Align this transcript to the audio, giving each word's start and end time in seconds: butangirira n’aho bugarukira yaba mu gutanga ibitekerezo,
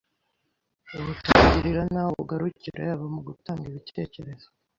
butangirira 1.05 1.81
n’aho 1.91 2.09
bugarukira 2.19 2.79
yaba 2.87 3.05
mu 3.13 3.21
gutanga 3.27 3.63
ibitekerezo, 3.71 4.47